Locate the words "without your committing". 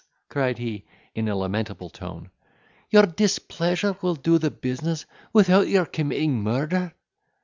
5.31-6.41